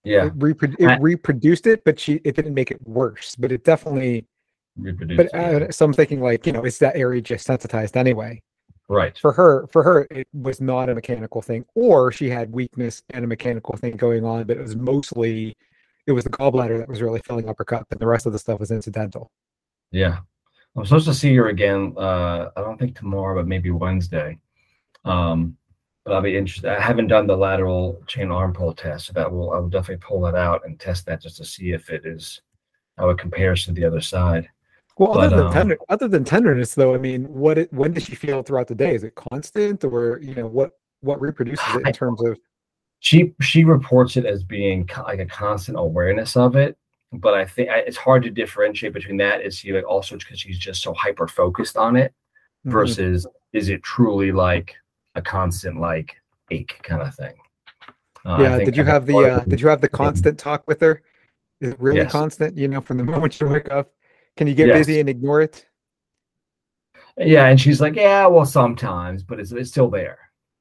Yeah, 0.04 0.30
it, 0.40 0.76
it 0.80 0.86
I, 0.86 0.98
reproduced 0.98 1.66
it, 1.66 1.84
but 1.84 2.00
she 2.00 2.22
it 2.24 2.36
didn't 2.36 2.54
make 2.54 2.72
it 2.72 2.86
worse. 2.88 3.36
But 3.36 3.52
it 3.52 3.64
definitely 3.64 4.28
reproduced. 4.78 5.32
But 5.32 5.40
uh, 5.40 5.72
so 5.72 5.86
I'm 5.86 5.94
thinking 5.94 6.22
like 6.22 6.46
you 6.46 6.54
know, 6.54 6.64
is 6.64 6.78
that 6.80 6.96
area 6.96 7.22
just 7.22 7.46
sensitized 7.46 7.98
anyway? 7.98 8.42
Right. 8.88 9.18
For 9.18 9.32
her, 9.32 9.68
for 9.68 9.82
her, 9.84 10.08
it 10.12 10.28
was 10.34 10.62
not 10.62 10.90
a 10.90 10.96
mechanical 10.96 11.42
thing, 11.42 11.66
or 11.74 12.12
she 12.12 12.30
had 12.30 12.52
weakness 12.52 13.02
and 13.10 13.26
a 13.26 13.28
mechanical 13.28 13.76
thing 13.78 13.98
going 13.98 14.24
on, 14.24 14.44
but 14.44 14.58
it 14.58 14.62
was 14.62 14.76
mostly 14.76 15.58
it 16.08 16.12
was 16.12 16.24
the 16.24 16.30
gallbladder 16.30 16.78
that 16.78 16.88
was 16.88 17.02
really 17.02 17.20
filling 17.22 17.50
up 17.50 17.58
her 17.58 17.66
cup, 17.66 17.88
and 17.92 18.00
the 18.00 18.08
rest 18.08 18.26
of 18.26 18.34
the 18.34 18.40
stuff 18.40 18.60
was 18.60 18.72
incidental. 18.72 19.32
Yeah. 19.92 20.20
I'm 20.76 20.86
supposed 20.86 21.08
to 21.08 21.14
see 21.14 21.34
her 21.36 21.48
again. 21.48 21.94
Uh, 21.98 22.50
I 22.56 22.62
don't 22.62 22.78
think 22.78 22.98
tomorrow, 22.98 23.36
but 23.36 23.48
maybe 23.48 23.72
Wednesday. 23.72 24.38
Um, 25.06 25.58
but 26.04 26.14
I'll 26.14 26.22
be 26.22 26.38
interested. 26.38 26.70
I 26.70 26.80
haven't 26.80 27.08
done 27.08 27.26
the 27.26 27.38
lateral 27.38 28.02
chain 28.08 28.30
arm 28.30 28.54
pull 28.54 28.74
test, 28.74 29.08
so 29.08 29.14
that 29.14 29.32
will 29.32 29.52
I 29.54 29.58
will 29.58 29.70
definitely 29.70 30.06
pull 30.06 30.22
that 30.22 30.36
out 30.36 30.62
and 30.66 30.80
test 30.80 31.06
that 31.06 31.22
just 31.22 31.38
to 31.38 31.46
see 31.46 31.72
if 31.72 31.90
it 31.90 32.06
is 32.06 32.42
how 32.98 33.10
it 33.10 33.18
compares 33.18 33.66
to 33.66 33.72
the 33.72 33.86
other 33.86 34.02
side. 34.02 34.50
Well, 34.98 35.14
but, 35.14 35.26
other 35.26 35.38
than 35.38 35.48
um, 35.48 35.54
tender, 35.54 35.78
other 35.90 36.08
than 36.08 36.24
tenderness, 36.24 36.74
though, 36.76 36.96
I 36.96 36.98
mean, 36.98 37.26
what 37.26 37.58
it, 37.58 37.74
when 37.74 37.94
does 37.94 38.04
she 38.04 38.16
feel 38.16 38.44
throughout 38.44 38.68
the 38.68 38.76
day? 38.76 38.96
Is 38.96 39.04
it 39.04 39.16
constant, 39.16 39.84
or 39.84 40.20
you 40.22 40.36
know, 40.36 40.48
what 40.48 40.72
what 41.02 41.20
reproduces 41.20 41.76
it 41.76 41.86
in 41.86 41.94
terms 41.94 42.24
of? 42.24 42.38
She 43.00 43.34
she 43.42 43.66
reports 43.66 44.16
it 44.16 44.26
as 44.26 44.44
being 44.44 44.90
like 45.06 45.20
a 45.20 45.26
constant 45.26 45.78
awareness 45.78 46.38
of 46.38 46.56
it, 46.56 46.78
but 47.12 47.34
I 47.34 47.46
think 47.46 47.70
it's 47.72 47.98
hard 47.98 48.24
to 48.24 48.30
differentiate 48.30 48.94
between 48.94 49.18
that. 49.18 49.42
Is 49.42 49.58
she 49.58 49.74
like 49.74 49.88
also 49.88 50.18
because 50.18 50.40
she's 50.40 50.58
just 50.58 50.82
so 50.82 50.94
hyper 50.94 51.28
focused 51.28 51.76
on 51.76 51.98
it 51.98 52.14
mm-hmm. 52.66 52.72
versus 52.72 53.28
is 53.52 53.70
it 53.70 53.84
truly 53.84 54.32
like 54.32 54.76
a 55.16 55.22
constant 55.22 55.80
like 55.80 56.16
ache 56.52 56.80
kind 56.84 57.02
of 57.02 57.14
thing? 57.16 57.34
Uh, 58.26 58.38
yeah. 58.40 58.58
Did 58.60 58.78
you 58.78 58.84
have 58.86 59.06
the 59.06 59.18
uh, 59.18 59.40
Did 59.42 59.60
you 59.60 59.68
have 59.68 59.82
the 59.82 59.90
constant 59.90 60.40
talk 60.40 60.64
with 60.68 60.80
her? 60.82 61.02
Is 61.62 61.74
it 61.74 61.80
really 61.80 61.98
yes. 61.98 62.12
constant? 62.12 62.58
You 62.58 62.68
know, 62.68 62.82
from 62.82 62.98
the 62.98 63.04
moment 63.14 63.40
you 63.40 63.48
wake 63.48 63.72
up, 63.72 63.92
can 64.38 64.48
you 64.48 64.56
get 64.56 64.68
yes. 64.68 64.80
busy 64.80 65.00
and 65.00 65.10
ignore 65.10 65.42
it? 65.42 65.66
Yeah, 67.18 67.46
and 67.48 67.60
she's 67.60 67.80
like, 67.80 67.96
yeah, 67.96 68.26
well, 68.28 68.46
sometimes, 68.46 69.24
but 69.24 69.40
it's 69.40 69.52
it's 69.52 69.70
still 69.70 69.90
there. 69.90 70.20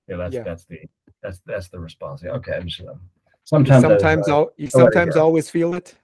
Yeah, 0.08 0.16
that's 0.16 0.34
yeah. 0.34 0.42
that's 0.42 0.64
the 0.66 0.78
that's 1.22 1.40
that's 1.46 1.68
the 1.68 1.80
response. 1.80 2.22
Yeah, 2.24 2.32
okay. 2.32 2.56
I'm 2.56 2.68
just, 2.68 2.88
um, 2.88 3.00
sometimes 3.44 3.82
sometimes 3.82 4.28
uh, 4.28 4.44
you 4.56 4.68
sometimes 4.68 5.16
always 5.16 5.50
feel 5.50 5.74
it. 5.74 5.94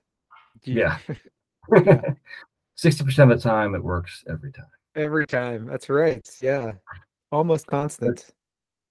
Yeah. 0.64 0.98
60% 1.70 3.22
of 3.22 3.28
the 3.28 3.38
time 3.38 3.74
it 3.74 3.84
works 3.84 4.24
every 4.28 4.52
time. 4.52 4.66
Every 4.96 5.26
time. 5.26 5.66
That's 5.66 5.88
right. 5.88 6.26
Yeah. 6.40 6.72
Almost 7.30 7.66
constant. 7.66 8.26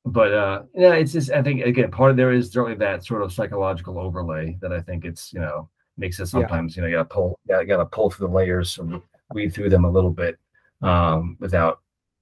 But 0.05 0.33
uh 0.33 0.63
yeah, 0.73 0.93
it's 0.93 1.11
just 1.11 1.29
I 1.31 1.41
think 1.41 1.61
again 1.61 1.91
part 1.91 2.11
of 2.11 2.17
there 2.17 2.31
is 2.31 2.51
certainly 2.51 2.77
that 2.77 3.05
sort 3.05 3.21
of 3.21 3.33
psychological 3.33 3.99
overlay 3.99 4.57
that 4.61 4.71
I 4.71 4.79
think 4.79 5.03
it's 5.03 5.33
you 5.33 5.41
know 5.41 5.69
makes 5.99 6.19
it 6.19 6.27
sometimes 6.27 6.75
yeah. 6.75 6.81
you 6.81 6.81
know 6.81 6.89
you 6.89 6.95
gotta 6.97 7.09
pull 7.09 7.39
you 7.47 7.65
gotta, 7.65 7.85
pull 7.85 8.09
through 8.09 8.27
the 8.27 8.33
layers 8.33 8.77
and 8.79 9.01
weed 9.33 9.53
through 9.53 9.69
them 9.69 9.85
a 9.85 9.91
little 9.91 10.11
bit 10.11 10.37
um 10.81 11.37
without 11.39 11.81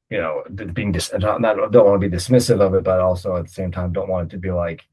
you 0.10 0.18
know 0.18 0.44
being 0.74 0.92
dis- 0.92 1.14
not, 1.20 1.40
not 1.42 1.56
don't 1.72 1.86
want 1.86 2.02
to 2.02 2.10
be 2.10 2.16
dismissive 2.16 2.60
of 2.60 2.74
it 2.74 2.84
but 2.84 3.00
also 3.00 3.36
at 3.36 3.46
the 3.46 3.52
same 3.52 3.72
time 3.72 3.94
don't 3.94 4.10
want 4.10 4.28
it 4.28 4.32
to 4.32 4.40
be 4.40 4.52
like 4.52 4.86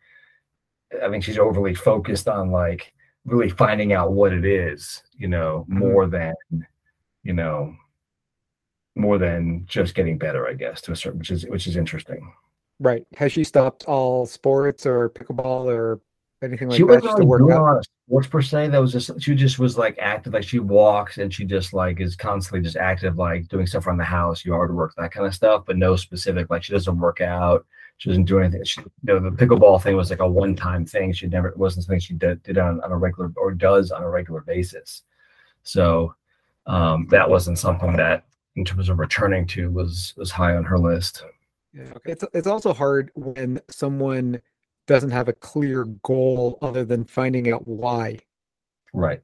I 1.02 1.08
think 1.08 1.24
she's 1.24 1.38
overly 1.38 1.74
focused 1.74 2.28
on 2.28 2.50
like 2.50 2.92
really 3.24 3.48
finding 3.48 3.92
out 3.92 4.12
what 4.12 4.32
it 4.32 4.44
is, 4.44 5.02
you 5.16 5.28
know, 5.28 5.66
mm-hmm. 5.68 5.78
more 5.78 6.06
than, 6.06 6.34
you 7.22 7.32
know, 7.32 7.74
more 8.96 9.18
than 9.18 9.64
just 9.66 9.94
getting 9.94 10.18
better, 10.18 10.46
I 10.46 10.54
guess, 10.54 10.80
to 10.82 10.92
a 10.92 10.96
certain, 10.96 11.18
which 11.18 11.30
is 11.30 11.46
which 11.46 11.66
is 11.66 11.76
interesting. 11.76 12.32
Right. 12.80 13.06
Has 13.16 13.32
she 13.32 13.44
stopped 13.44 13.84
all 13.84 14.26
sports 14.26 14.84
or 14.84 15.08
pickleball 15.10 15.66
or 15.66 16.00
anything 16.44 16.68
like 16.68 16.76
she 16.76 16.82
that? 16.84 17.02
She 17.02 17.08
wasn't 17.08 17.28
really 17.28 17.38
doing 17.38 17.52
a 17.52 17.82
sports 18.06 18.26
per 18.28 18.42
se. 18.42 18.68
That 18.68 18.80
was 18.80 18.92
just 18.92 19.10
she 19.20 19.34
just 19.34 19.58
was 19.58 19.76
like 19.76 19.96
active, 19.98 20.32
like 20.32 20.44
she 20.44 20.58
walks 20.58 21.18
and 21.18 21.32
she 21.32 21.44
just 21.44 21.72
like 21.72 22.00
is 22.00 22.16
constantly 22.16 22.62
just 22.62 22.76
active, 22.76 23.16
like 23.16 23.48
doing 23.48 23.66
stuff 23.66 23.86
around 23.86 23.98
the 23.98 24.04
house, 24.04 24.44
yard 24.44 24.74
work, 24.74 24.94
that 24.96 25.12
kind 25.12 25.26
of 25.26 25.34
stuff, 25.34 25.64
but 25.66 25.76
no 25.76 25.96
specific. 25.96 26.50
Like 26.50 26.62
she 26.62 26.72
doesn't 26.72 26.98
work 26.98 27.20
out 27.20 27.66
she 27.96 28.08
doesn't 28.08 28.24
do 28.24 28.38
anything. 28.40 28.64
She, 28.64 28.80
you 28.80 28.90
know, 29.04 29.20
the 29.20 29.30
pickleball 29.30 29.82
thing 29.82 29.96
was 29.96 30.10
like 30.10 30.20
a 30.20 30.28
one-time 30.28 30.84
thing. 30.84 31.12
She 31.12 31.26
never 31.26 31.48
it 31.48 31.56
wasn't 31.56 31.84
something 31.84 32.00
she 32.00 32.14
did, 32.14 32.42
did 32.42 32.58
on, 32.58 32.80
on 32.82 32.92
a 32.92 32.96
regular 32.96 33.32
or 33.36 33.52
does 33.52 33.90
on 33.90 34.02
a 34.02 34.08
regular 34.08 34.40
basis. 34.40 35.02
So 35.62 36.14
um, 36.66 37.06
that 37.10 37.28
wasn't 37.28 37.58
something 37.58 37.96
that, 37.96 38.24
in 38.56 38.64
terms 38.64 38.88
of 38.88 38.98
returning 38.98 39.46
to, 39.48 39.70
was 39.70 40.14
was 40.16 40.30
high 40.30 40.54
on 40.54 40.64
her 40.64 40.78
list. 40.78 41.24
Yeah, 41.72 41.92
okay. 41.96 42.12
It's 42.12 42.24
it's 42.32 42.46
also 42.46 42.72
hard 42.72 43.10
when 43.14 43.60
someone 43.68 44.40
doesn't 44.86 45.10
have 45.10 45.28
a 45.28 45.32
clear 45.32 45.84
goal 46.02 46.58
other 46.62 46.84
than 46.84 47.04
finding 47.04 47.50
out 47.50 47.66
why. 47.66 48.18
Right. 48.92 49.20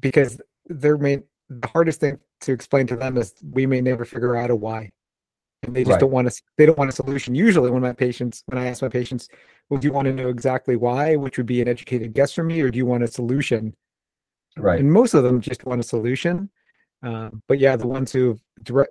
Because 0.00 0.40
there 0.66 0.98
may 0.98 1.22
the 1.48 1.68
hardest 1.68 2.00
thing 2.00 2.18
to 2.40 2.52
explain 2.52 2.86
to 2.86 2.96
them 2.96 3.16
is 3.16 3.34
we 3.50 3.66
may 3.66 3.80
never 3.80 4.04
figure 4.04 4.36
out 4.36 4.50
a 4.50 4.56
why. 4.56 4.90
And 5.64 5.76
they 5.76 5.82
just 5.82 5.92
right. 5.92 6.00
don't 6.00 6.10
want 6.10 6.30
to 6.30 6.42
they 6.56 6.66
don't 6.66 6.78
want 6.78 6.90
a 6.90 6.94
solution. 6.94 7.34
Usually 7.34 7.70
when 7.70 7.82
my 7.82 7.92
patients 7.92 8.42
when 8.46 8.58
i 8.58 8.66
ask 8.66 8.82
my 8.82 8.88
patients 8.88 9.28
well 9.68 9.78
do 9.78 9.86
you 9.86 9.92
want 9.92 10.06
to 10.06 10.14
know 10.14 10.28
exactly 10.28 10.76
why? 10.76 11.16
Which 11.16 11.36
would 11.36 11.46
be 11.46 11.60
an 11.60 11.68
educated 11.68 12.14
guess 12.14 12.32
from 12.32 12.48
me 12.48 12.60
or 12.60 12.70
do 12.70 12.78
you 12.78 12.86
want 12.86 13.04
a 13.04 13.08
solution? 13.08 13.74
Right. 14.56 14.80
And 14.80 14.92
most 14.92 15.14
of 15.14 15.22
them 15.22 15.40
just 15.40 15.64
want 15.64 15.80
a 15.80 15.84
solution. 15.84 16.50
Uh, 17.02 17.30
but 17.48 17.58
yeah 17.58 17.76
the 17.76 17.86
ones 17.86 18.12
who 18.12 18.38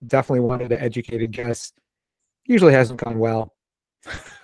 definitely 0.05 0.41
wanted 0.41 0.71
an 0.71 0.79
educated 0.79 1.31
guess 1.31 1.71
usually 2.45 2.73
hasn't 2.73 2.99
gone 2.99 3.17
well 3.17 3.53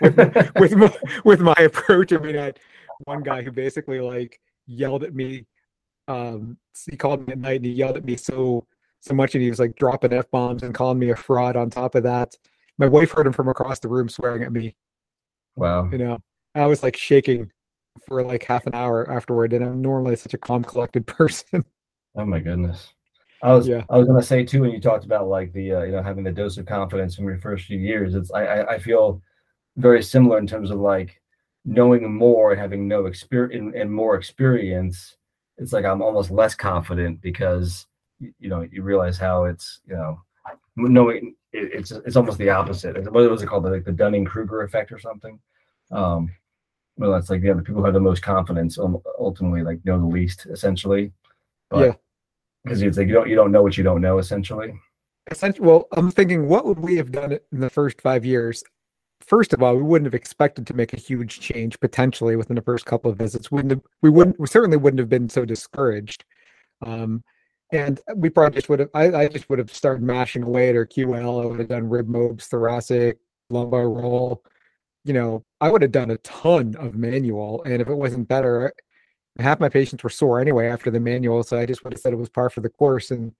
with, 0.00 0.52
with, 0.58 0.72
my, 0.74 0.96
with 1.24 1.40
my 1.40 1.54
approach 1.54 2.12
i 2.12 2.18
mean 2.18 2.36
i 2.36 2.44
had 2.44 2.60
one 3.04 3.22
guy 3.22 3.42
who 3.42 3.50
basically 3.50 4.00
like 4.00 4.40
yelled 4.66 5.02
at 5.02 5.14
me 5.14 5.44
um 6.08 6.56
he 6.88 6.96
called 6.96 7.26
me 7.26 7.32
at 7.32 7.38
night 7.38 7.56
and 7.56 7.66
he 7.66 7.72
yelled 7.72 7.96
at 7.96 8.04
me 8.04 8.16
so 8.16 8.66
so 9.06 9.14
much 9.14 9.34
and 9.34 9.42
he 9.42 9.48
was 9.48 9.58
like 9.60 9.76
dropping 9.76 10.12
f 10.12 10.30
bombs 10.30 10.62
and 10.62 10.74
calling 10.74 10.98
me 10.98 11.10
a 11.10 11.16
fraud. 11.16 11.56
On 11.56 11.70
top 11.70 11.94
of 11.94 12.02
that, 12.02 12.34
my 12.78 12.86
wife 12.86 13.12
heard 13.12 13.26
him 13.26 13.32
from 13.32 13.48
across 13.48 13.78
the 13.78 13.88
room 13.88 14.08
swearing 14.08 14.42
at 14.42 14.52
me. 14.52 14.74
Wow. 15.54 15.88
You 15.90 15.98
know, 15.98 16.18
I 16.54 16.66
was 16.66 16.82
like 16.82 16.96
shaking 16.96 17.50
for 18.06 18.22
like 18.22 18.42
half 18.42 18.66
an 18.66 18.74
hour 18.74 19.10
afterward, 19.10 19.52
and 19.52 19.64
I'm 19.64 19.80
normally 19.80 20.16
such 20.16 20.34
a 20.34 20.38
calm, 20.38 20.64
collected 20.64 21.06
person. 21.06 21.64
Oh 22.16 22.26
my 22.26 22.40
goodness. 22.40 22.88
I 23.42 23.52
was 23.52 23.68
yeah. 23.68 23.84
I 23.90 23.96
was 23.96 24.06
gonna 24.06 24.22
say 24.22 24.44
too 24.44 24.62
when 24.62 24.70
you 24.70 24.80
talked 24.80 25.04
about 25.04 25.28
like 25.28 25.52
the 25.52 25.74
uh, 25.74 25.82
you 25.82 25.92
know 25.92 26.02
having 26.02 26.24
the 26.24 26.32
dose 26.32 26.56
of 26.58 26.66
confidence 26.66 27.14
from 27.14 27.26
your 27.26 27.38
first 27.38 27.66
few 27.66 27.78
years. 27.78 28.14
It's 28.14 28.32
I, 28.32 28.44
I 28.44 28.74
I 28.74 28.78
feel 28.78 29.22
very 29.76 30.02
similar 30.02 30.38
in 30.38 30.46
terms 30.46 30.70
of 30.70 30.78
like 30.78 31.20
knowing 31.64 32.12
more 32.12 32.52
and 32.52 32.60
having 32.60 32.86
no 32.86 33.06
experience 33.06 33.60
and, 33.60 33.74
and 33.74 33.92
more 33.92 34.16
experience. 34.16 35.16
It's 35.58 35.72
like 35.72 35.84
I'm 35.84 36.02
almost 36.02 36.30
less 36.30 36.54
confident 36.54 37.20
because 37.20 37.86
you 38.18 38.48
know 38.48 38.66
you 38.70 38.82
realize 38.82 39.18
how 39.18 39.44
it's 39.44 39.80
you 39.86 39.94
know 39.94 40.20
knowing 40.76 41.34
it, 41.52 41.70
it's 41.72 41.90
it's 41.90 42.16
almost 42.16 42.38
the 42.38 42.50
opposite. 42.50 43.10
What 43.12 43.30
was 43.30 43.42
it 43.42 43.46
called? 43.46 43.64
Like 43.64 43.84
the 43.84 43.92
Dunning 43.92 44.24
Kruger 44.24 44.62
effect 44.62 44.92
or 44.92 44.98
something. 44.98 45.38
Um, 45.90 46.30
well, 46.96 47.12
that's 47.12 47.30
like 47.30 47.42
yeah, 47.42 47.54
the 47.54 47.62
people 47.62 47.80
who 47.80 47.84
have 47.84 47.94
the 47.94 48.00
most 48.00 48.22
confidence 48.22 48.78
ultimately 49.18 49.62
like 49.62 49.84
know 49.84 49.98
the 49.98 50.06
least 50.06 50.46
essentially. 50.46 51.12
But, 51.70 51.84
yeah, 51.84 51.92
because 52.64 52.82
it's 52.82 52.96
like 52.96 53.08
you 53.08 53.14
don't 53.14 53.28
you 53.28 53.36
don't 53.36 53.52
know 53.52 53.62
what 53.62 53.76
you 53.76 53.84
don't 53.84 54.00
know 54.00 54.18
essentially. 54.18 54.78
Essentially, 55.30 55.66
well, 55.66 55.88
I'm 55.92 56.10
thinking, 56.10 56.48
what 56.48 56.66
would 56.66 56.78
we 56.78 56.96
have 56.96 57.10
done 57.10 57.32
in 57.32 57.60
the 57.60 57.68
first 57.68 58.00
five 58.00 58.24
years? 58.24 58.62
First 59.20 59.52
of 59.52 59.62
all, 59.62 59.76
we 59.76 59.82
wouldn't 59.82 60.06
have 60.06 60.14
expected 60.14 60.66
to 60.66 60.74
make 60.74 60.92
a 60.92 61.00
huge 61.00 61.40
change 61.40 61.80
potentially 61.80 62.36
within 62.36 62.56
the 62.56 62.62
first 62.62 62.86
couple 62.86 63.10
of 63.10 63.18
visits. 63.18 63.50
We 63.50 63.56
wouldn't 63.56 63.72
have, 63.72 63.82
we 64.02 64.10
wouldn't 64.10 64.38
we 64.38 64.46
certainly 64.46 64.76
wouldn't 64.76 65.00
have 65.00 65.08
been 65.08 65.28
so 65.28 65.44
discouraged. 65.44 66.24
Um, 66.84 67.24
and 67.72 68.00
we 68.14 68.30
probably 68.30 68.56
just 68.56 68.68
would 68.68 68.80
have, 68.80 68.90
I, 68.94 69.12
I 69.12 69.28
just 69.28 69.48
would 69.50 69.58
have 69.58 69.72
started 69.74 70.02
mashing 70.02 70.42
away 70.44 70.68
at 70.68 70.74
her 70.76 70.86
QL. 70.86 71.42
I 71.42 71.46
would 71.46 71.58
have 71.58 71.68
done 71.68 71.88
rib 71.88 72.08
mobs, 72.08 72.46
thoracic, 72.46 73.18
lumbar 73.50 73.90
roll. 73.90 74.44
You 75.04 75.14
know, 75.14 75.44
I 75.60 75.70
would 75.70 75.82
have 75.82 75.92
done 75.92 76.10
a 76.10 76.18
ton 76.18 76.76
of 76.76 76.94
manual. 76.94 77.62
And 77.64 77.82
if 77.82 77.88
it 77.88 77.94
wasn't 77.94 78.28
better, 78.28 78.72
half 79.38 79.60
my 79.60 79.68
patients 79.68 80.04
were 80.04 80.10
sore 80.10 80.40
anyway 80.40 80.68
after 80.68 80.90
the 80.90 81.00
manual. 81.00 81.42
So 81.42 81.58
I 81.58 81.66
just 81.66 81.82
would 81.84 81.92
have 81.92 82.00
said 82.00 82.12
it 82.12 82.16
was 82.16 82.28
par 82.28 82.50
for 82.50 82.60
the 82.60 82.68
course. 82.68 83.10
And, 83.10 83.32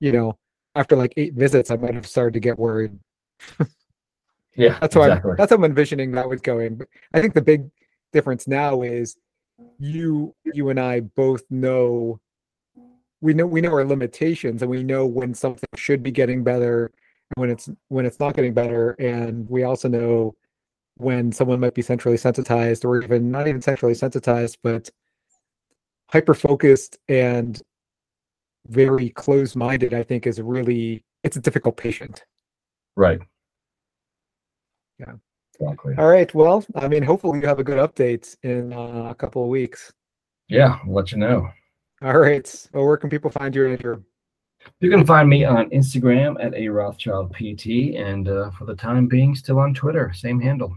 you 0.00 0.12
know, 0.12 0.38
after 0.74 0.96
like 0.96 1.14
eight 1.16 1.34
visits, 1.34 1.70
I 1.70 1.76
might 1.76 1.94
have 1.94 2.06
started 2.06 2.34
to 2.34 2.40
get 2.40 2.58
worried. 2.58 2.98
yeah. 4.54 4.78
That's 4.80 4.96
why 4.96 5.06
exactly. 5.08 5.30
I'm, 5.32 5.36
that's 5.36 5.50
how 5.50 5.56
I'm 5.56 5.64
envisioning 5.64 6.12
that 6.12 6.28
was 6.28 6.40
going. 6.40 6.76
But 6.76 6.88
I 7.14 7.20
think 7.20 7.34
the 7.34 7.42
big 7.42 7.70
difference 8.12 8.46
now 8.46 8.82
is 8.82 9.16
you, 9.78 10.34
you 10.44 10.70
and 10.70 10.78
I 10.78 11.00
both 11.00 11.42
know 11.50 12.20
we 13.22 13.32
know 13.32 13.46
we 13.46 13.62
know 13.62 13.72
our 13.72 13.84
limitations 13.84 14.60
and 14.60 14.70
we 14.70 14.82
know 14.82 15.06
when 15.06 15.32
something 15.32 15.68
should 15.76 16.02
be 16.02 16.10
getting 16.10 16.44
better 16.44 16.86
and 16.86 17.40
when 17.40 17.48
it's 17.48 17.70
when 17.88 18.04
it's 18.04 18.20
not 18.20 18.34
getting 18.34 18.52
better 18.52 18.90
and 18.98 19.48
we 19.48 19.62
also 19.62 19.88
know 19.88 20.34
when 20.96 21.32
someone 21.32 21.60
might 21.60 21.74
be 21.74 21.80
centrally 21.80 22.18
sensitized 22.18 22.84
or 22.84 23.02
even 23.02 23.30
not 23.30 23.48
even 23.48 23.62
centrally 23.62 23.94
sensitized 23.94 24.58
but 24.62 24.90
hyper 26.10 26.34
focused 26.34 26.98
and 27.08 27.62
very 28.66 29.08
closed 29.10 29.56
minded 29.56 29.94
i 29.94 30.02
think 30.02 30.26
is 30.26 30.40
really 30.40 31.02
it's 31.22 31.36
a 31.36 31.40
difficult 31.40 31.76
patient 31.76 32.24
right 32.96 33.20
yeah 35.06 35.14
exactly 35.60 35.94
all 35.98 36.08
right 36.08 36.34
well 36.34 36.64
i 36.76 36.88
mean 36.88 37.02
hopefully 37.02 37.40
you 37.40 37.46
have 37.46 37.58
a 37.58 37.64
good 37.64 37.78
update 37.78 38.36
in 38.42 38.72
uh, 38.72 39.08
a 39.10 39.14
couple 39.14 39.42
of 39.42 39.48
weeks 39.48 39.92
yeah 40.48 40.78
i'll 40.84 40.94
let 40.94 41.12
you 41.12 41.18
know 41.18 41.48
all 42.04 42.18
right. 42.18 42.68
Well, 42.72 42.84
where 42.84 42.96
can 42.96 43.10
people 43.10 43.30
find 43.30 43.54
you, 43.54 43.68
Andrew? 43.68 44.02
You 44.80 44.90
can 44.90 45.06
find 45.06 45.28
me 45.28 45.44
on 45.44 45.70
Instagram 45.70 46.36
at 46.44 46.52
a 46.54 46.68
Rothschild 46.68 47.32
PT, 47.32 47.96
and 47.96 48.28
uh, 48.28 48.50
for 48.50 48.64
the 48.64 48.74
time 48.74 49.06
being, 49.06 49.36
still 49.36 49.60
on 49.60 49.72
Twitter, 49.72 50.12
same 50.12 50.40
handle. 50.40 50.76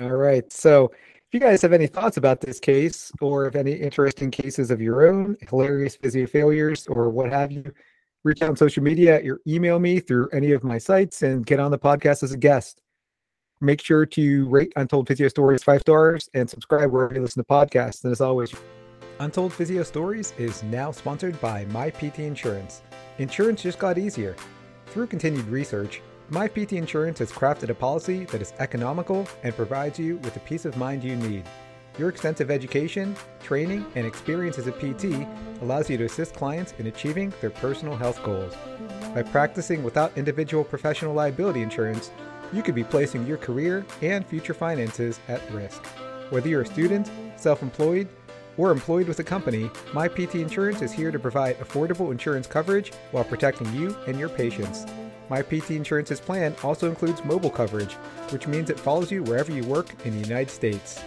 All 0.00 0.10
right. 0.10 0.50
So, 0.52 0.84
if 0.84 1.32
you 1.32 1.40
guys 1.40 1.62
have 1.62 1.72
any 1.72 1.86
thoughts 1.86 2.18
about 2.18 2.42
this 2.42 2.60
case, 2.60 3.10
or 3.22 3.46
if 3.46 3.56
any 3.56 3.72
interesting 3.72 4.30
cases 4.30 4.70
of 4.70 4.82
your 4.82 5.08
own, 5.08 5.36
hilarious 5.48 5.96
physio 5.96 6.26
failures, 6.26 6.86
or 6.88 7.08
what 7.08 7.32
have 7.32 7.50
you, 7.52 7.72
reach 8.24 8.42
out 8.42 8.50
on 8.50 8.56
social 8.56 8.82
media 8.82 9.18
or 9.24 9.40
email 9.46 9.78
me 9.78 9.98
through 9.98 10.28
any 10.28 10.52
of 10.52 10.62
my 10.62 10.76
sites 10.76 11.22
and 11.22 11.46
get 11.46 11.58
on 11.58 11.70
the 11.70 11.78
podcast 11.78 12.22
as 12.22 12.32
a 12.32 12.36
guest. 12.36 12.82
Make 13.62 13.82
sure 13.82 14.06
to 14.06 14.48
rate 14.48 14.72
Untold 14.76 15.06
Physio 15.06 15.28
Stories 15.28 15.62
five 15.62 15.82
stars 15.82 16.30
and 16.32 16.48
subscribe 16.48 16.90
wherever 16.90 17.14
you 17.14 17.20
listen 17.20 17.44
to 17.44 17.46
podcasts. 17.46 18.04
And 18.04 18.10
as 18.10 18.22
always, 18.22 18.54
Untold 19.18 19.52
Physio 19.52 19.82
Stories 19.82 20.32
is 20.38 20.62
now 20.62 20.90
sponsored 20.90 21.38
by 21.42 21.66
MyPT 21.66 22.20
Insurance. 22.20 22.80
Insurance 23.18 23.62
just 23.62 23.78
got 23.78 23.98
easier. 23.98 24.34
Through 24.86 25.08
continued 25.08 25.46
research, 25.48 26.00
MyPT 26.30 26.72
Insurance 26.72 27.18
has 27.18 27.30
crafted 27.30 27.68
a 27.68 27.74
policy 27.74 28.24
that 28.26 28.40
is 28.40 28.54
economical 28.60 29.28
and 29.42 29.54
provides 29.54 29.98
you 29.98 30.16
with 30.18 30.32
the 30.32 30.40
peace 30.40 30.64
of 30.64 30.78
mind 30.78 31.04
you 31.04 31.16
need. 31.16 31.44
Your 31.98 32.08
extensive 32.08 32.50
education, 32.50 33.14
training, 33.42 33.84
and 33.94 34.06
experience 34.06 34.56
as 34.56 34.68
a 34.68 34.72
PT 34.72 35.28
allows 35.60 35.90
you 35.90 35.98
to 35.98 36.04
assist 36.04 36.34
clients 36.34 36.72
in 36.78 36.86
achieving 36.86 37.30
their 37.42 37.50
personal 37.50 37.94
health 37.94 38.22
goals. 38.22 38.54
By 39.12 39.22
practicing 39.22 39.82
without 39.82 40.16
individual 40.16 40.64
professional 40.64 41.12
liability 41.12 41.60
insurance, 41.60 42.10
you 42.52 42.62
could 42.62 42.74
be 42.74 42.84
placing 42.84 43.26
your 43.26 43.36
career 43.36 43.84
and 44.02 44.26
future 44.26 44.54
finances 44.54 45.20
at 45.28 45.48
risk. 45.52 45.84
Whether 46.30 46.48
you're 46.48 46.62
a 46.62 46.66
student, 46.66 47.10
self 47.36 47.62
employed, 47.62 48.08
or 48.56 48.70
employed 48.70 49.08
with 49.08 49.18
a 49.20 49.24
company, 49.24 49.68
MyPT 49.92 50.40
Insurance 50.40 50.82
is 50.82 50.92
here 50.92 51.10
to 51.10 51.18
provide 51.18 51.58
affordable 51.58 52.12
insurance 52.12 52.46
coverage 52.46 52.92
while 53.10 53.24
protecting 53.24 53.72
you 53.72 53.96
and 54.06 54.18
your 54.18 54.28
patients. 54.28 54.84
MyPT 55.30 55.76
Insurance's 55.76 56.20
plan 56.20 56.54
also 56.62 56.90
includes 56.90 57.24
mobile 57.24 57.48
coverage, 57.50 57.94
which 58.30 58.46
means 58.46 58.68
it 58.68 58.78
follows 58.78 59.10
you 59.10 59.22
wherever 59.22 59.50
you 59.52 59.64
work 59.64 59.94
in 60.04 60.12
the 60.12 60.28
United 60.28 60.50
States. 60.50 61.00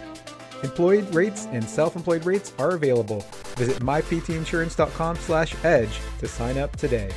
Employed 0.62 1.14
rates 1.14 1.46
and 1.52 1.62
self-employed 1.62 2.24
rates 2.24 2.54
are 2.58 2.70
available. 2.70 3.24
Visit 3.56 3.82
myptinsurance.com/edge 3.82 6.00
to 6.18 6.26
sign 6.26 6.58
up 6.58 6.74
today. 6.76 7.10